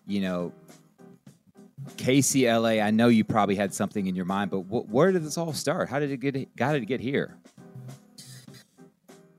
[0.07, 0.53] you know
[1.97, 5.39] KCLA, I know you probably had something in your mind, but wh- where did this
[5.39, 5.89] all start?
[5.89, 7.37] How did it get got it get here?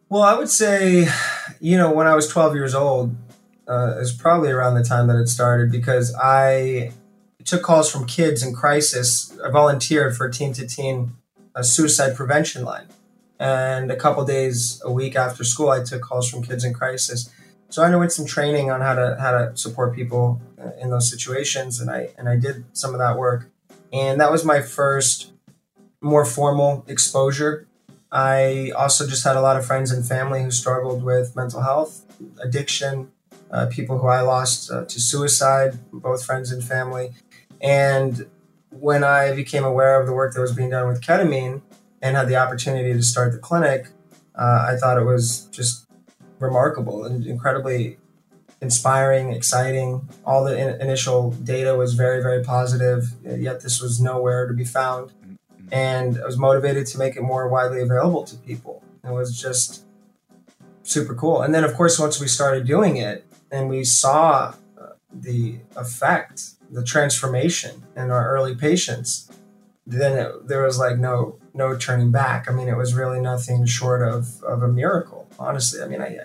[0.10, 1.08] Well, I would say,
[1.60, 3.16] you know, when I was 12 years old,
[3.68, 6.92] uh, is probably around the time that it started because I
[7.46, 9.36] took calls from kids in crisis.
[9.44, 11.14] I volunteered for a Teen to Teen
[11.62, 12.88] suicide prevention line,
[13.40, 17.30] and a couple days a week after school, I took calls from kids in crisis.
[17.74, 20.40] So I underwent some training on how to how to support people
[20.80, 23.50] in those situations, and I and I did some of that work,
[23.92, 25.32] and that was my first
[26.00, 27.68] more formal exposure.
[28.12, 32.06] I also just had a lot of friends and family who struggled with mental health,
[32.44, 33.12] addiction,
[33.50, 37.14] uh, people who I lost uh, to suicide, both friends and family,
[37.60, 38.30] and
[38.70, 41.64] when I became aware of the work that was being done with ketamine
[42.04, 43.88] and had the opportunity to start the clinic,
[44.36, 45.83] uh, I thought it was just
[46.44, 47.98] remarkable and incredibly
[48.62, 50.08] inspiring, exciting.
[50.26, 54.66] All the in- initial data was very, very positive, yet this was nowhere to be
[54.66, 55.12] found.
[55.72, 58.84] And I was motivated to make it more widely available to people.
[59.04, 59.84] It was just
[60.84, 61.42] super cool.
[61.42, 66.52] And then, of course, once we started doing it and we saw uh, the effect,
[66.70, 69.30] the transformation in our early patients,
[69.86, 72.50] then it, there was like no no turning back.
[72.50, 75.23] I mean, it was really nothing short of, of a miracle.
[75.44, 76.20] Honestly, I mean, I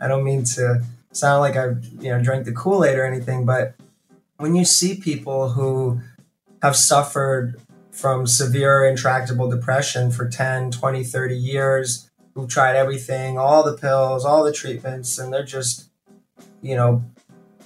[0.00, 3.44] I don't mean to sound like I you know drank the Kool Aid or anything,
[3.44, 3.74] but
[4.36, 6.00] when you see people who
[6.62, 7.60] have suffered
[7.90, 14.24] from severe intractable depression for 10, 20, 30 years, who've tried everything, all the pills,
[14.24, 15.90] all the treatments, and they're just,
[16.62, 17.04] you know,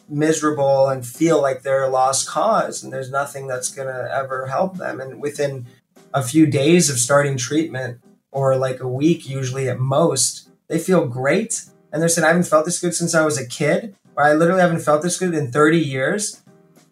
[0.08, 4.46] miserable and feel like they're a lost cause and there's nothing that's going to ever
[4.46, 5.00] help them.
[5.00, 5.66] And within
[6.14, 11.06] a few days of starting treatment, or like a week usually at most, they feel
[11.06, 11.64] great.
[11.92, 14.34] And they're saying, I haven't felt this good since I was a kid, or I
[14.34, 16.42] literally haven't felt this good in 30 years.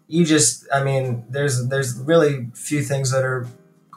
[0.07, 3.47] You just, I mean, there's there's really few things that are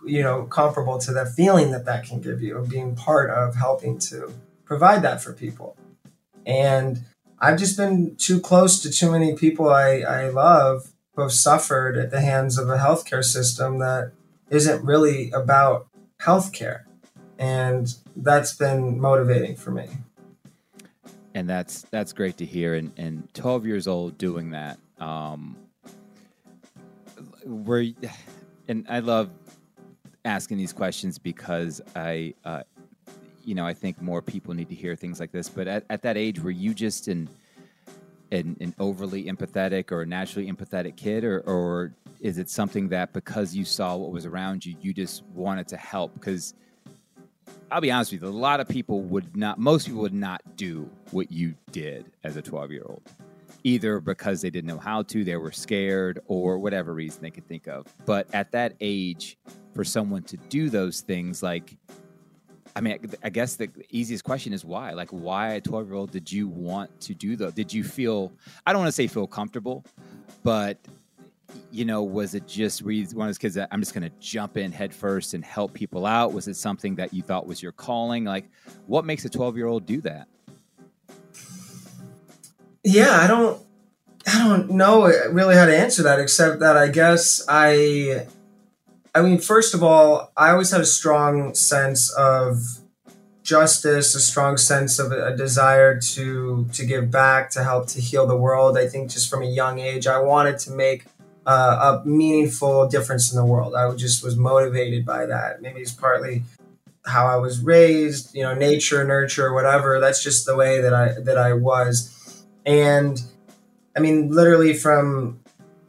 [0.07, 3.55] you know comparable to that feeling that that can give you of being part of
[3.55, 4.33] helping to
[4.65, 5.77] provide that for people
[6.45, 7.01] and
[7.39, 11.97] i've just been too close to too many people i, I love who have suffered
[11.97, 14.11] at the hands of a healthcare system that
[14.49, 15.87] isn't really about
[16.21, 16.83] healthcare
[17.39, 19.87] and that's been motivating for me
[21.33, 25.55] and that's that's great to hear and and 12 years old doing that um
[27.45, 27.85] where
[28.67, 29.29] and i love
[30.27, 32.63] asking these questions because I, uh,
[33.45, 35.49] you know, I think more people need to hear things like this.
[35.49, 37.29] But at, at that age, were you just an,
[38.31, 43.55] an, an overly empathetic or naturally empathetic kid, or, or is it something that because
[43.55, 46.13] you saw what was around you, you just wanted to help?
[46.13, 46.53] Because
[47.71, 50.41] I'll be honest with you, a lot of people would not, most people would not
[50.55, 53.01] do what you did as a 12 year old,
[53.63, 57.47] either because they didn't know how to, they were scared, or whatever reason they could
[57.47, 57.85] think of.
[58.05, 59.37] But at that age,
[59.73, 61.77] for someone to do those things like
[62.75, 64.91] I mean, I guess the easiest question is why?
[64.91, 67.55] Like, why a 12 year old did you want to do that?
[67.55, 68.31] Did you feel,
[68.67, 69.83] I don't want to say feel comfortable,
[70.43, 70.77] but,
[71.71, 74.09] you know, was it just were you one of those kids that I'm just going
[74.09, 76.33] to jump in head first and help people out?
[76.33, 78.25] Was it something that you thought was your calling?
[78.25, 78.45] Like,
[78.87, 80.27] what makes a 12 year old do that?
[82.83, 83.61] Yeah, I don't,
[84.25, 88.27] I don't know really how to answer that, except that I guess I,
[89.13, 92.79] I mean, first of all, I always had a strong sense of
[93.47, 98.27] justice, a strong sense of a, desire to to give back, to help to heal
[98.27, 98.77] the world.
[98.77, 101.05] I think just from a young age, I wanted to make
[101.47, 103.73] uh, a meaningful difference in the world.
[103.73, 105.61] I just was motivated by that.
[105.61, 106.43] Maybe it's partly
[107.05, 109.99] how I was raised, you know, nature, nurture, whatever.
[109.99, 113.19] That's just the way that I that I was, and
[113.95, 115.39] I mean, literally from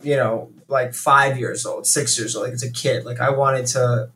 [0.02, 3.04] you know like five years old, six years old, like it's a kid.
[3.04, 4.10] Like I wanted to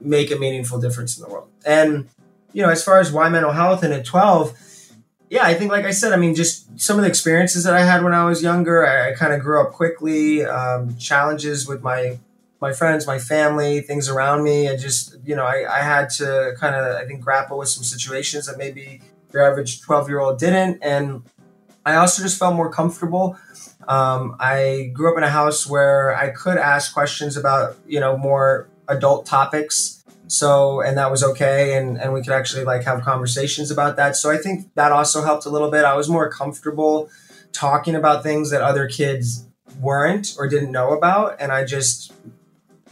[0.00, 1.48] make a meaningful difference in the world.
[1.64, 2.08] And,
[2.52, 4.56] you know, as far as why mental health and at 12,
[5.30, 7.82] yeah, I think, like I said, I mean, just some of the experiences that I
[7.82, 11.82] had when I was younger, I, I kind of grew up quickly, um, challenges with
[11.82, 12.18] my,
[12.60, 14.66] my friends, my family, things around me.
[14.66, 17.84] And just, you know, I, I had to kind of, I think, grapple with some
[17.84, 19.00] situations that maybe
[19.32, 20.78] your average 12 year old didn't.
[20.82, 21.22] And
[21.84, 23.36] I also just felt more comfortable
[23.88, 28.16] um, I grew up in a house where I could ask questions about, you know,
[28.16, 29.95] more adult topics.
[30.28, 31.76] So, and that was okay.
[31.76, 34.16] And, and we could actually like have conversations about that.
[34.16, 35.84] So I think that also helped a little bit.
[35.84, 37.08] I was more comfortable
[37.52, 39.46] talking about things that other kids
[39.80, 41.36] weren't or didn't know about.
[41.40, 42.12] And I just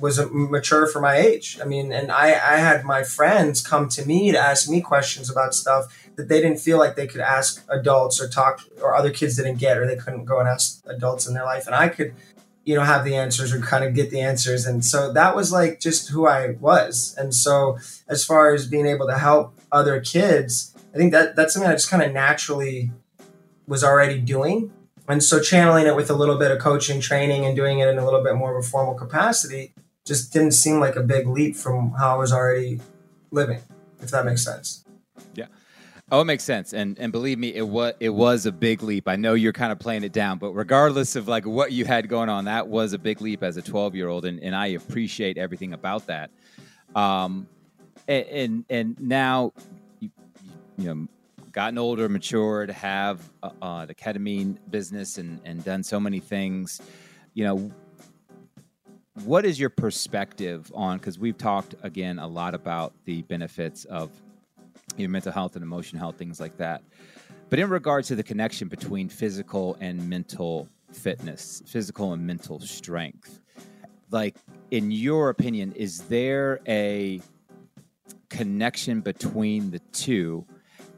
[0.00, 1.58] was mature for my age.
[1.62, 5.30] I mean, and I, I had my friends come to me to ask me questions
[5.30, 9.10] about stuff that they didn't feel like they could ask adults or talk or other
[9.10, 11.88] kids didn't get or they couldn't go and ask adults in their life and i
[11.88, 12.14] could
[12.64, 14.66] you know have the answers or kind of get the answers.
[14.66, 17.14] And so that was like just who i was.
[17.18, 21.52] And so as far as being able to help other kids i think that that's
[21.52, 22.90] something i just kind of naturally
[23.66, 24.72] was already doing.
[25.06, 27.98] And so channeling it with a little bit of coaching training and doing it in
[27.98, 29.74] a little bit more of a formal capacity
[30.04, 32.80] just didn't seem like a big leap from how i was already
[33.30, 33.60] living
[34.00, 34.84] if that makes sense
[36.14, 39.08] Oh, it makes sense, and and believe me, it was it was a big leap.
[39.08, 42.08] I know you're kind of playing it down, but regardless of like what you had
[42.08, 44.68] going on, that was a big leap as a 12 year old, and and I
[44.68, 46.30] appreciate everything about that.
[46.94, 47.48] Um,
[48.06, 49.54] and and, and now,
[49.98, 50.10] you,
[50.78, 51.08] you know,
[51.50, 56.80] gotten older, matured, have uh, uh, the ketamine business, and and done so many things.
[57.32, 57.72] You know,
[59.24, 60.98] what is your perspective on?
[60.98, 64.12] Because we've talked again a lot about the benefits of
[64.96, 66.82] your mental health and emotional health, things like that.
[67.50, 73.40] But in regards to the connection between physical and mental fitness, physical and mental strength,
[74.10, 74.36] like
[74.70, 77.20] in your opinion, is there a
[78.28, 80.44] connection between the two?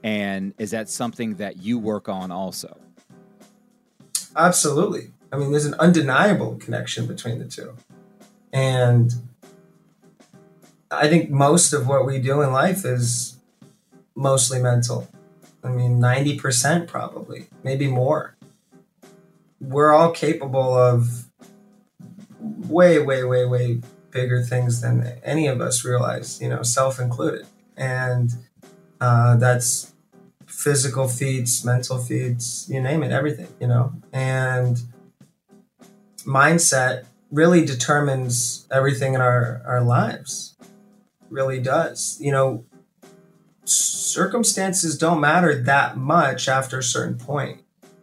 [0.03, 2.79] And is that something that you work on also?
[4.37, 5.13] Absolutely.
[5.33, 7.75] I mean, there's an undeniable connection between the two.
[8.53, 9.13] And
[10.91, 13.36] I think most of what we do in life is
[14.17, 15.09] mostly mental.
[15.63, 18.37] I mean, 90% probably, maybe more.
[19.61, 21.27] We're all capable of
[22.41, 27.47] way, way, way, way bigger things than any of us realize, you know, self included.
[27.77, 28.33] And
[29.01, 29.93] uh, that's
[30.47, 33.93] physical feats, mental feats, you name it, everything, you know.
[34.13, 34.81] And
[36.25, 40.57] mindset really determines everything in our, our lives.
[41.29, 42.19] Really does.
[42.21, 42.65] You know,
[43.69, 47.63] circumstances don't matter that much after a certain point.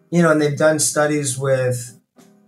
[0.09, 1.99] You know, and they've done studies with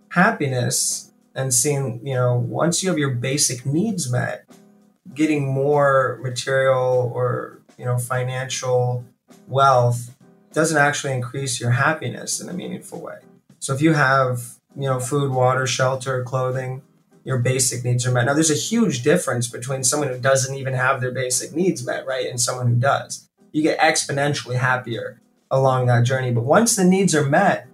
[0.09, 4.45] happiness and seen, you know, once you have your basic needs met,
[5.13, 9.03] getting more material or, you know, financial
[9.47, 10.15] wealth
[10.53, 13.19] doesn't actually increase your happiness in a meaningful way.
[13.59, 16.81] So if you have, you know, food, water, shelter, clothing,
[17.25, 18.25] your basic needs are met.
[18.25, 22.05] Now there's a huge difference between someone who doesn't even have their basic needs met,
[22.05, 23.27] right, and someone who does.
[23.51, 26.31] You get exponentially happier along that journey.
[26.31, 27.67] But once the needs are met,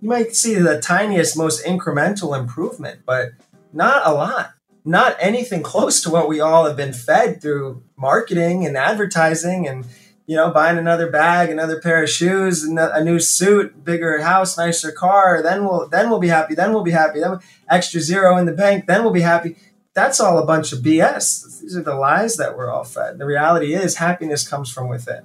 [0.00, 3.32] you might see the tiniest, most incremental improvement, but
[3.72, 4.54] not a lot.
[4.84, 9.86] Not anything close to what we all have been fed through marketing and advertising and
[10.26, 14.90] you know, buying another bag, another pair of shoes, a new suit, bigger house, nicer
[14.90, 15.42] car.
[15.42, 16.54] Then we'll then we'll be happy.
[16.54, 17.20] Then we'll be happy.
[17.20, 18.86] Then extra zero in the bank.
[18.86, 19.56] Then we'll be happy.
[19.92, 21.60] That's all a bunch of BS.
[21.60, 23.18] These are the lies that we're all fed.
[23.18, 25.22] The reality is, happiness comes from within,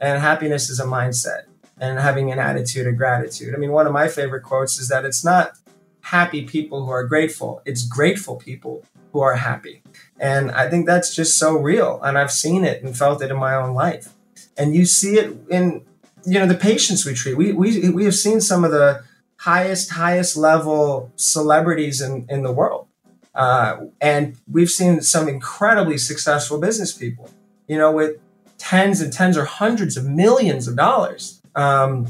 [0.00, 1.42] and happiness is a mindset
[1.80, 3.54] and having an attitude of gratitude.
[3.54, 5.52] I mean, one of my favorite quotes is that it's not
[6.00, 8.82] happy people who are grateful; it's grateful people
[9.12, 9.82] who are happy.
[10.18, 12.00] And I think that's just so real.
[12.02, 14.14] And I've seen it and felt it in my own life
[14.58, 15.84] and you see it in
[16.26, 17.36] you know the patients we treat.
[17.36, 19.04] We we we have seen some of the
[19.36, 22.88] highest highest level celebrities in in the world,
[23.34, 27.30] uh, and we've seen some incredibly successful business people.
[27.68, 28.18] You know, with
[28.58, 31.40] tens and tens or hundreds of millions of dollars.
[31.54, 32.06] Um,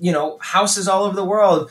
[0.00, 1.70] you know, houses all over the world.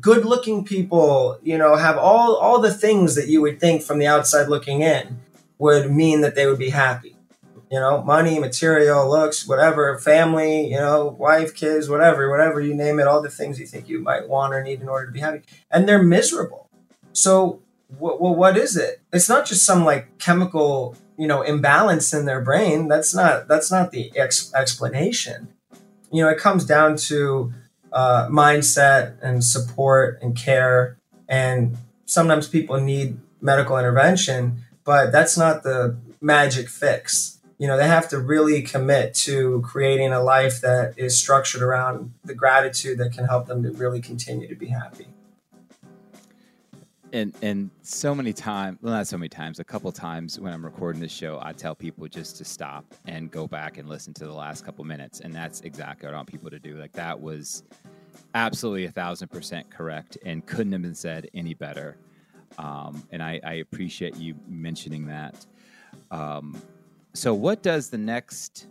[0.00, 3.98] Good looking people, you know, have all all the things that you would think from
[3.98, 5.20] the outside looking in
[5.58, 7.13] would mean that they would be happy
[7.74, 13.00] you know, money, material, looks, whatever, family, you know, wife, kids, whatever, whatever you name
[13.00, 15.18] it, all the things you think you might want or need in order to be
[15.18, 15.42] happy.
[15.72, 16.70] And they're miserable.
[17.12, 17.62] So,
[17.98, 19.00] well, what is it?
[19.12, 22.86] It's not just some like chemical, you know, imbalance in their brain.
[22.86, 25.48] That's not that's not the ex- explanation.
[26.12, 27.52] You know, it comes down to
[27.92, 30.96] uh, mindset and support and care.
[31.28, 37.86] And sometimes people need medical intervention, but that's not the magic fix you know they
[37.86, 43.12] have to really commit to creating a life that is structured around the gratitude that
[43.12, 45.06] can help them to really continue to be happy.
[47.12, 50.64] And and so many times well not so many times a couple times when i'm
[50.64, 54.24] recording this show i tell people just to stop and go back and listen to
[54.24, 56.76] the last couple minutes and that's exactly what i want people to do.
[56.76, 57.62] Like that was
[58.34, 61.96] absolutely a thousand percent correct and couldn't have been said any better.
[62.58, 65.46] Um, and I, I appreciate you mentioning that.
[66.10, 66.60] Um,
[67.14, 68.66] so, what does the next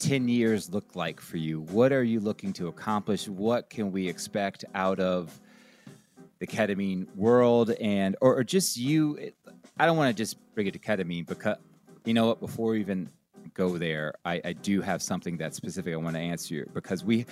[0.00, 1.60] 10 years look like for you?
[1.60, 3.28] What are you looking to accomplish?
[3.28, 5.40] What can we expect out of
[6.40, 9.32] the ketamine world and or, or just you
[9.78, 11.56] I don't want to just bring it to ketamine because
[12.04, 13.08] you know what before we even
[13.54, 17.24] go there I, I do have something that's specific I want to answer because we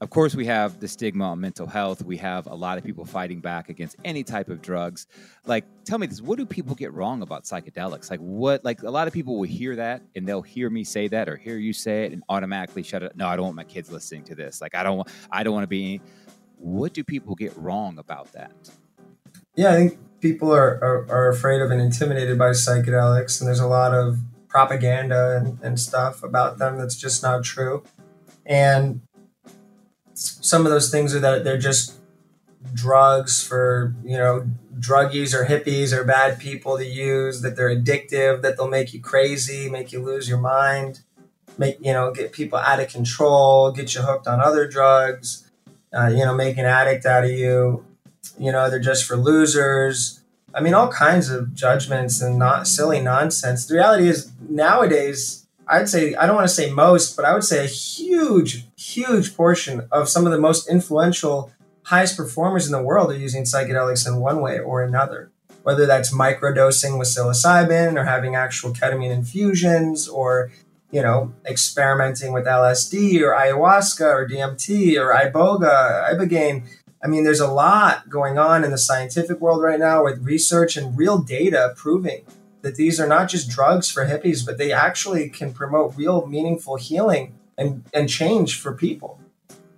[0.00, 2.02] of course, we have the stigma on mental health.
[2.04, 5.06] We have a lot of people fighting back against any type of drugs.
[5.46, 8.10] Like, tell me this: what do people get wrong about psychedelics?
[8.10, 8.64] Like, what?
[8.64, 11.36] Like, a lot of people will hear that and they'll hear me say that or
[11.36, 13.16] hear you say it and automatically shut it.
[13.16, 14.60] No, I don't want my kids listening to this.
[14.60, 15.08] Like, I don't want.
[15.30, 16.00] I don't want to be.
[16.58, 18.52] What do people get wrong about that?
[19.54, 23.60] Yeah, I think people are, are, are afraid of and intimidated by psychedelics, and there's
[23.60, 27.82] a lot of propaganda and, and stuff about them that's just not true.
[28.46, 29.02] And
[30.16, 31.94] some of those things are that they're just
[32.72, 34.48] drugs for you know
[34.78, 39.00] druggies or hippies or bad people to use that they're addictive that they'll make you
[39.00, 41.00] crazy make you lose your mind
[41.56, 45.46] make you know get people out of control get you hooked on other drugs
[45.96, 47.84] uh, you know make an addict out of you.
[48.38, 50.20] You know they're just for losers.
[50.54, 53.66] I mean all kinds of judgments and not silly nonsense.
[53.66, 57.44] The reality is nowadays I'd say I don't want to say most, but I would
[57.44, 61.52] say a huge, huge portion of some of the most influential,
[61.82, 65.30] highest performers in the world are using psychedelics in one way or another.
[65.62, 70.52] Whether that's microdosing with psilocybin or having actual ketamine infusions or
[70.92, 76.64] you know, experimenting with LSD or ayahuasca or DMT or iboga, ibogaine.
[77.02, 80.76] I mean, there's a lot going on in the scientific world right now with research
[80.76, 82.24] and real data proving
[82.66, 86.74] that these are not just drugs for hippies, but they actually can promote real meaningful
[86.74, 89.20] healing and, and change for people.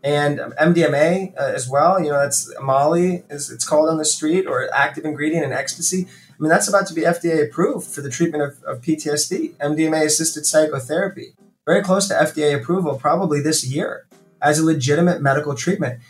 [0.03, 4.47] And MDMA uh, as well, you know, that's Molly, is it's called on the street,
[4.47, 6.07] or active ingredient in ecstasy.
[6.31, 10.07] I mean, that's about to be FDA approved for the treatment of, of PTSD, MDMA
[10.07, 11.35] assisted psychotherapy.
[11.67, 14.07] Very close to FDA approval, probably this year,
[14.41, 16.01] as a legitimate medical treatment.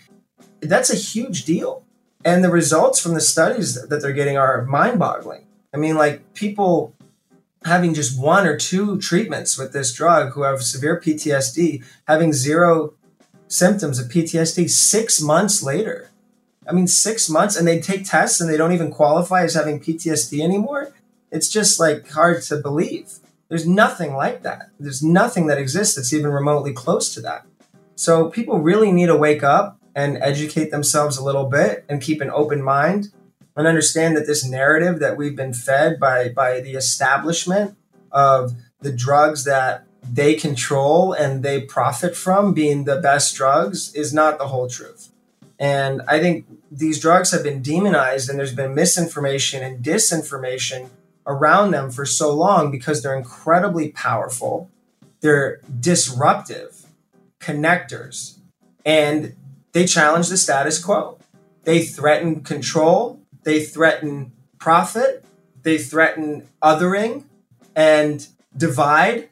[0.61, 1.85] That's a huge deal.
[2.25, 5.48] And the results from the studies that they're getting are mind boggling.
[5.73, 6.95] I mean, like people
[7.65, 12.95] having just one or two treatments with this drug who have severe PTSD, having zero
[13.49, 16.11] symptoms of PTSD six months later.
[16.69, 19.81] I mean, six months, and they take tests and they don't even qualify as having
[19.81, 20.93] PTSD anymore.
[21.33, 23.19] It's just like hard to believe.
[23.49, 24.71] There's nothing like that.
[24.79, 27.47] There's nothing that exists that's even remotely close to that.
[27.97, 32.21] So people really need to wake up and educate themselves a little bit and keep
[32.21, 33.09] an open mind
[33.59, 37.77] and understand that this narrative that we've been fed by by the establishment
[38.13, 44.15] of the drugs that they control and they profit from being the best drugs is
[44.15, 45.11] not the whole truth.
[45.59, 50.89] And I think these drugs have been demonized and there's been misinformation and disinformation
[51.27, 54.71] around them for so long because they're incredibly powerful.
[55.21, 56.87] They're disruptive
[57.41, 58.39] connectors
[58.85, 59.35] and
[59.73, 61.19] they challenge the status quo.
[61.65, 63.18] They threaten control,
[63.49, 65.25] they threaten profit,
[65.63, 67.25] they threaten othering
[67.75, 69.31] and divide.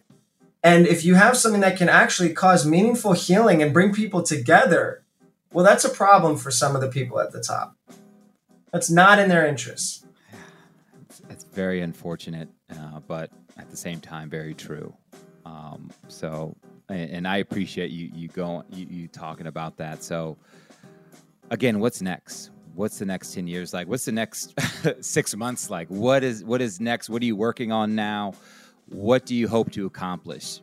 [0.64, 5.04] And if you have something that can actually cause meaningful healing and bring people together,
[5.52, 7.76] well, that's a problem for some of the people at the top.
[8.72, 10.06] That's not in their interests.
[11.28, 14.94] It's, very unfortunate, uh, but at the same time, very true.
[15.44, 16.56] Um, so,
[16.88, 20.02] and, and, I appreciate you you going you, you talking about that.
[20.02, 20.36] So,
[21.50, 22.50] again, what's next?
[22.76, 23.88] What's the next ten years like?
[23.88, 24.54] What's the next
[25.00, 25.88] six months like?
[25.88, 27.08] What is what is next?
[27.08, 28.34] What are you working on now?
[28.88, 30.60] What do you hope to accomplish?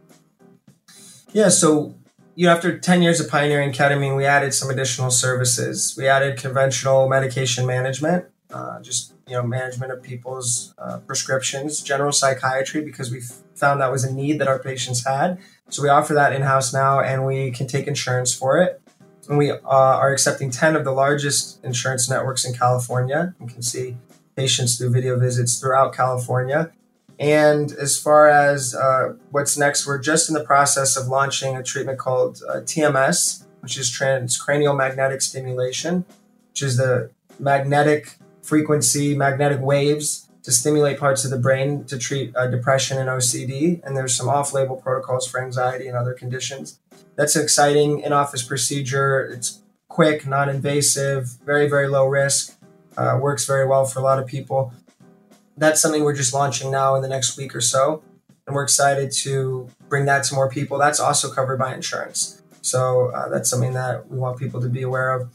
[1.34, 1.96] Yeah, so
[2.36, 5.96] you know, after 10 years of pioneering ketamine, we added some additional services.
[5.98, 12.12] We added conventional medication management, uh, just, you know, management of people's uh, prescriptions, general
[12.12, 13.22] psychiatry, because we
[13.56, 15.40] found that was a need that our patients had.
[15.70, 18.82] So we offer that in house now and we can take insurance for it.
[19.30, 23.34] And we uh, are accepting 10 of the largest insurance networks in California.
[23.40, 23.98] You can see
[24.36, 26.72] patients through video visits throughout California.
[27.20, 31.64] And as far as uh, what's next, we're just in the process of launching a
[31.64, 36.06] treatment called uh, TMS, which is transcranial magnetic stimulation,
[36.50, 42.36] which is the magnetic frequency, magnetic waves to stimulate parts of the brain to treat
[42.36, 43.82] uh, depression and OCD.
[43.84, 46.80] And there's some off label protocols for anxiety and other conditions.
[47.16, 49.26] That's an exciting in office procedure.
[49.26, 52.58] It's quick, non invasive, very, very low risk,
[52.98, 54.74] uh, works very well for a lot of people
[55.58, 58.04] that's something we're just launching now in the next week or so.
[58.46, 60.78] And we're excited to bring that to more people.
[60.78, 62.42] That's also covered by insurance.
[62.62, 65.30] So uh, that's something that we want people to be aware of.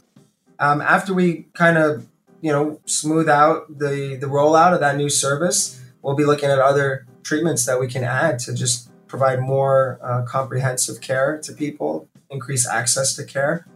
[0.59, 2.07] Um, after we kind of,
[2.41, 6.59] you know, smooth out the, the rollout of that new service, we'll be looking at
[6.59, 12.07] other treatments that we can add to just provide more uh, comprehensive care to people,
[12.29, 13.67] increase access to care.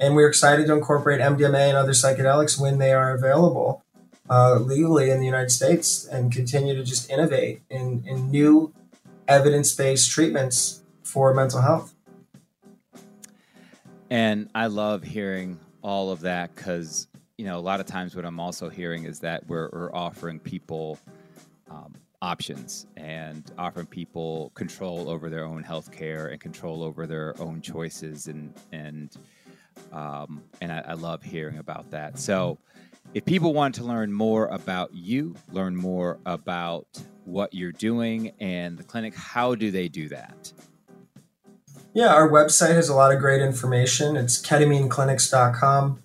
[0.00, 3.84] And we're excited to incorporate MDMA and other psychedelics when they are available
[4.30, 8.72] uh, legally in the United States and continue to just innovate in, in new
[9.28, 11.94] evidence based treatments for mental health.
[14.10, 18.24] And I love hearing all of that because, you know, a lot of times what
[18.24, 20.98] I'm also hearing is that we're, we're offering people
[21.70, 27.34] um, options and offering people control over their own health care and control over their
[27.40, 28.26] own choices.
[28.26, 29.16] And, and,
[29.92, 32.18] um, and I, I love hearing about that.
[32.18, 32.58] So,
[33.14, 36.86] if people want to learn more about you, learn more about
[37.24, 40.52] what you're doing and the clinic, how do they do that?
[41.94, 44.16] Yeah, our website has a lot of great information.
[44.16, 46.02] It's ketamineclinics.com.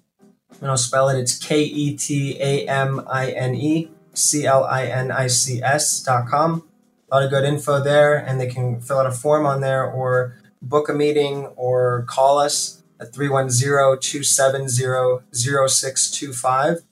[0.62, 1.20] And I'll spell it.
[1.20, 5.62] It's K E T A M I N E C L I N I C
[5.62, 6.68] S.com.
[7.12, 9.86] A lot of good info there, and they can fill out a form on there
[9.86, 16.84] or book a meeting or call us at 310 270 0625.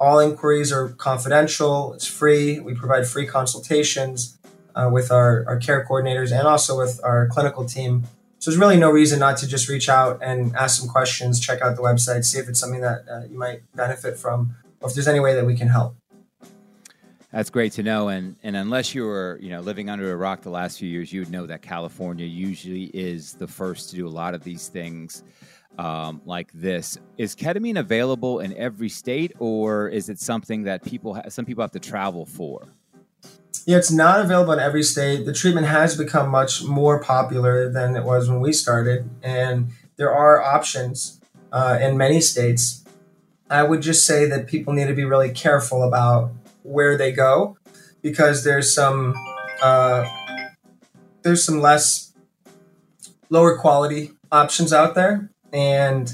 [0.00, 2.60] All inquiries are confidential, it's free.
[2.60, 4.38] We provide free consultations
[4.74, 8.04] uh, with our, our care coordinators and also with our clinical team.
[8.38, 11.62] So there's really no reason not to just reach out and ask some questions, check
[11.62, 14.94] out the website, see if it's something that uh, you might benefit from, or if
[14.94, 15.96] there's any way that we can help.
[17.34, 18.10] That's great to know.
[18.10, 21.12] And and unless you were, you know, living under a rock the last few years,
[21.12, 24.68] you would know that California usually is the first to do a lot of these
[24.68, 25.24] things
[25.76, 26.96] um, like this.
[27.18, 31.62] Is ketamine available in every state, or is it something that people ha- some people
[31.62, 32.68] have to travel for?
[33.66, 35.26] Yeah, it's not available in every state.
[35.26, 40.14] The treatment has become much more popular than it was when we started, and there
[40.14, 41.20] are options
[41.50, 42.84] uh, in many states.
[43.50, 46.30] I would just say that people need to be really careful about
[46.64, 47.56] where they go
[48.02, 49.14] because there's some
[49.62, 50.04] uh,
[51.22, 52.12] there's some less
[53.30, 55.30] lower quality options out there.
[55.52, 56.12] And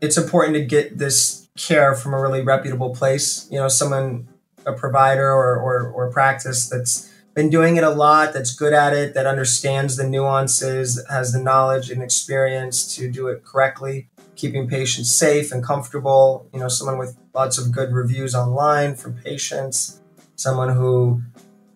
[0.00, 4.28] it's important to get this care from a really reputable place you know someone
[4.66, 8.92] a provider or, or, or practice that's been doing it a lot that's good at
[8.92, 14.68] it that understands the nuances has the knowledge and experience to do it correctly keeping
[14.68, 16.48] patients safe and comfortable.
[16.52, 20.00] You know, someone with lots of good reviews online from patients,
[20.36, 21.22] someone who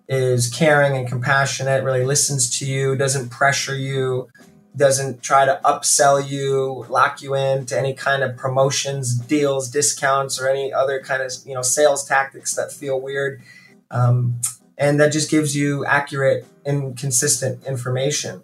[0.09, 4.29] is caring and compassionate, really listens to you, doesn't pressure you,
[4.77, 10.49] doesn't try to upsell you, lock you into any kind of promotions, deals, discounts, or
[10.49, 13.43] any other kind of you know sales tactics that feel weird.
[13.91, 14.41] Um,
[14.79, 18.43] and that just gives you accurate and consistent information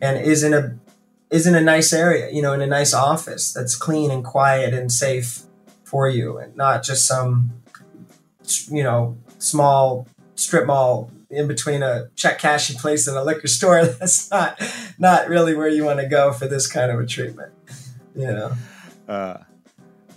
[0.00, 0.78] and is in a
[1.30, 4.72] is in a nice area, you know, in a nice office that's clean and quiet
[4.72, 5.42] and safe
[5.84, 7.52] for you, and not just some,
[8.70, 13.84] you know, small strip mall in between a check cashing place and a liquor store.
[13.98, 14.60] That's not
[14.98, 17.52] not really where you want to go for this kind of a treatment.
[18.14, 18.52] You know,
[19.08, 19.38] uh,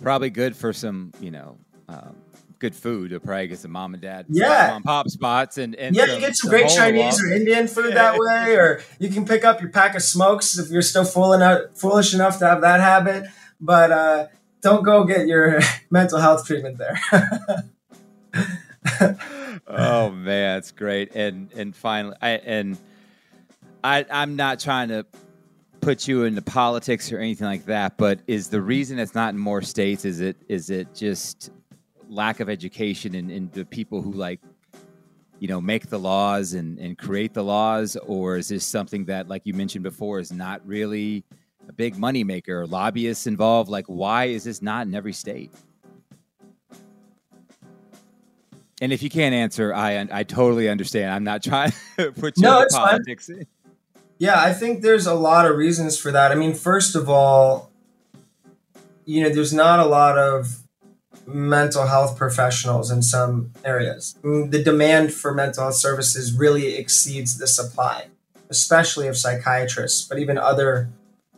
[0.02, 1.58] probably good for some, you know.
[1.88, 2.16] Um,
[2.60, 4.68] good food to probably get some mom and dad yeah.
[4.70, 7.94] mom pop spots and, and yeah some, you get some great chinese or indian food
[7.94, 12.14] that way or you can pick up your pack of smokes if you're still foolish
[12.14, 13.24] enough to have that habit
[13.60, 14.26] but uh,
[14.60, 17.00] don't go get your mental health treatment there.
[19.72, 21.14] Oh man it's great.
[21.14, 22.76] And and finally i and
[23.84, 25.06] i i'm not trying to
[25.80, 29.38] put you into politics or anything like that but is the reason it's not in
[29.38, 31.50] more states is it is it just
[32.10, 34.40] lack of education and, in the people who like
[35.38, 37.96] you know make the laws and, and create the laws?
[37.96, 41.24] Or is this something that like you mentioned before is not really
[41.68, 43.70] a big money maker lobbyists involved?
[43.70, 45.50] Like why is this not in every state?
[48.82, 51.12] And if you can't answer i i totally understand.
[51.12, 53.46] I'm not trying to put you no, in politics fine.
[54.18, 56.32] yeah i think there's a lot of reasons for that.
[56.32, 57.70] I mean first of all
[59.04, 60.59] you know there's not a lot of
[61.32, 64.16] mental health professionals in some areas.
[64.22, 68.06] Mm, the demand for mental health services really exceeds the supply,
[68.48, 70.88] especially of psychiatrists, but even other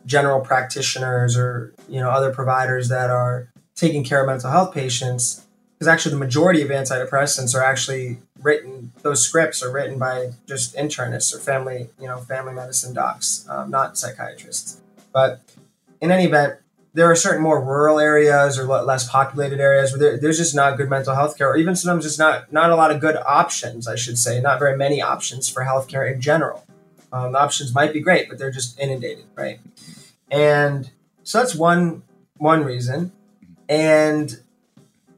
[0.05, 5.45] general practitioners or you know other providers that are taking care of mental health patients
[5.73, 10.75] because actually the majority of antidepressants are actually written those scripts are written by just
[10.75, 14.81] internists or family you know family medicine docs um, not psychiatrists
[15.13, 15.41] but
[16.01, 16.59] in any event
[16.93, 20.77] there are certain more rural areas or less populated areas where there, there's just not
[20.77, 23.87] good mental health care, or even sometimes just not not a lot of good options.
[23.87, 26.65] I should say, not very many options for healthcare in general.
[27.11, 29.59] Um, the options might be great, but they're just inundated, right?
[30.29, 30.91] And
[31.23, 32.03] so that's one
[32.37, 33.11] one reason.
[33.67, 34.39] And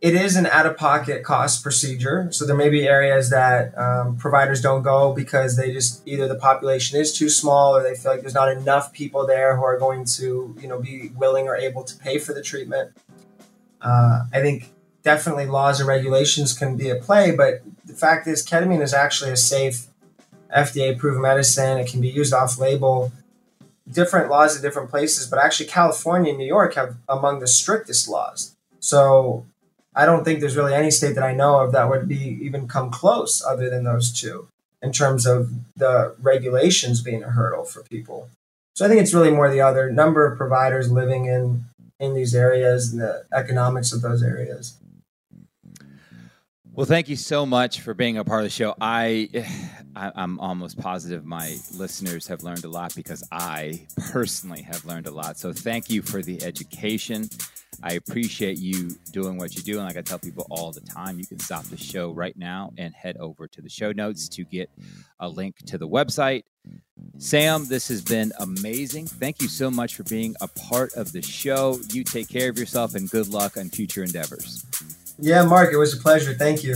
[0.05, 2.27] it is an out of pocket cost procedure.
[2.31, 6.35] So there may be areas that um, providers don't go because they just either the
[6.35, 9.79] population is too small or they feel like there's not enough people there who are
[9.79, 12.95] going to you know be willing or able to pay for the treatment.
[13.81, 18.45] Uh, I think definitely laws and regulations can be at play, but the fact is
[18.45, 19.87] ketamine is actually a safe
[20.55, 21.79] FDA approved medicine.
[21.79, 23.11] It can be used off label.
[23.91, 28.07] Different laws in different places, but actually California and New York have among the strictest
[28.07, 28.55] laws.
[28.79, 29.47] So
[29.95, 32.67] I don't think there's really any state that I know of that would be even
[32.67, 34.47] come close other than those two
[34.81, 38.29] in terms of the regulations being a hurdle for people.
[38.75, 41.65] So I think it's really more the other number of providers living in
[41.99, 44.75] in these areas and the economics of those areas.
[46.73, 48.75] Well, thank you so much for being a part of the show.
[48.81, 49.29] I,
[49.95, 55.07] I am almost positive my listeners have learned a lot because I personally have learned
[55.07, 55.37] a lot.
[55.37, 57.29] So thank you for the education.
[57.83, 59.77] I appreciate you doing what you do.
[59.77, 62.71] And like I tell people all the time, you can stop the show right now
[62.77, 64.69] and head over to the show notes to get
[65.19, 66.43] a link to the website.
[67.17, 69.07] Sam, this has been amazing.
[69.07, 71.79] Thank you so much for being a part of the show.
[71.91, 74.65] You take care of yourself and good luck on future endeavors.
[75.19, 76.33] Yeah, Marc, it was a pleasure.
[76.33, 76.75] Thank you.